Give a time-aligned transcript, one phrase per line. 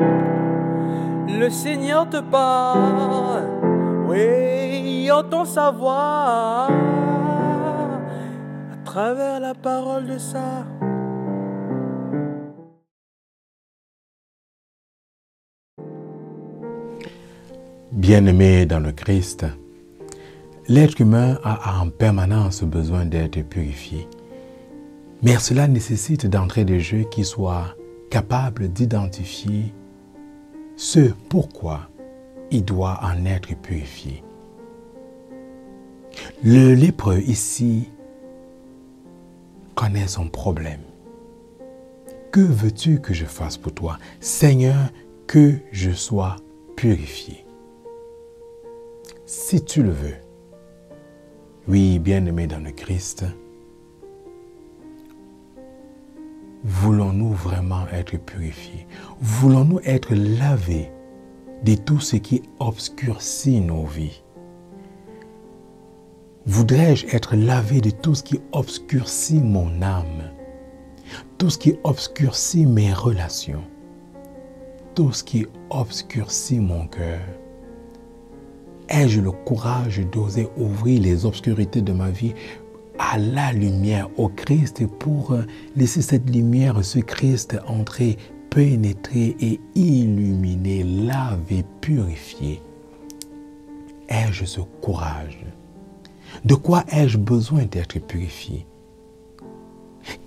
[0.00, 3.44] Le Seigneur te parle,
[4.08, 6.68] oui, entend sa voix
[8.72, 10.66] à travers la parole de ça.
[17.92, 19.46] Bien-aimé dans le Christ,
[20.68, 24.08] l'être humain a en permanence besoin d'être purifié.
[25.22, 27.74] Mais cela nécessite d'entrer de jeu qui soit
[28.10, 29.74] capable d'identifier
[30.80, 31.90] ce pourquoi
[32.50, 34.24] il doit en être purifié.
[36.42, 37.90] Le lépreux ici
[39.74, 40.80] connaît son problème.
[42.32, 43.98] Que veux-tu que je fasse pour toi?
[44.20, 44.88] Seigneur,
[45.26, 46.36] que je sois
[46.76, 47.44] purifié.
[49.26, 50.16] Si tu le veux,
[51.68, 53.26] oui, bien-aimé dans le Christ,
[56.70, 58.86] voulons-nous vraiment être purifiés?
[59.20, 60.90] Voulons-nous être lavés
[61.64, 64.22] de tout ce qui obscurcit nos vies?
[66.46, 70.30] Voudrais-je être lavé de tout ce qui obscurcit mon âme?
[71.38, 73.64] Tout ce qui obscurcit mes relations?
[74.94, 77.20] Tout ce qui obscurcit mon cœur?
[78.88, 82.34] Ai-je le courage d'oser ouvrir les obscurités de ma vie
[83.00, 85.34] à la lumière, au Christ, pour
[85.74, 88.18] laisser cette lumière, ce Christ entrer,
[88.50, 92.60] pénétrer et illuminer, laver, purifier.
[94.08, 95.38] Ai-je ce courage?
[96.44, 98.66] De quoi ai-je besoin d'être purifié?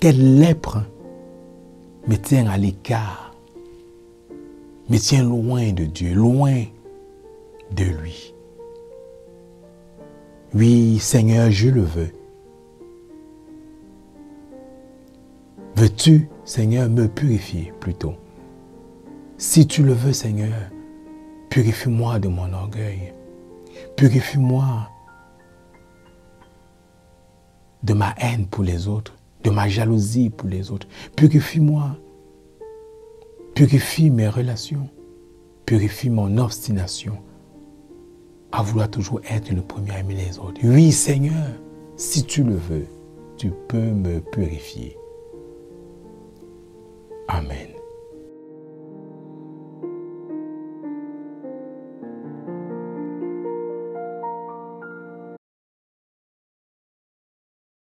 [0.00, 0.78] Quelle lèpre
[2.08, 3.34] me tient à l'écart,
[4.88, 6.64] me tient loin de Dieu, loin
[7.70, 8.34] de lui?
[10.54, 12.12] Oui, Seigneur, je le veux.
[15.82, 18.14] Veux-tu, Seigneur, me purifier plutôt?
[19.36, 20.54] Si tu le veux, Seigneur,
[21.50, 23.12] purifie-moi de mon orgueil.
[23.96, 24.88] Purifie-moi
[27.82, 30.86] de ma haine pour les autres, de ma jalousie pour les autres.
[31.16, 31.96] Purifie-moi.
[33.56, 34.88] Purifie mes relations.
[35.66, 37.18] Purifie mon obstination
[38.52, 40.60] à vouloir toujours être le premier à aimer les autres.
[40.62, 41.48] Oui, Seigneur,
[41.96, 42.86] si tu le veux,
[43.36, 44.96] tu peux me purifier.
[47.32, 47.71] Amén.